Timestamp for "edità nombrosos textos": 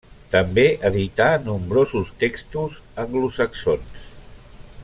0.89-2.81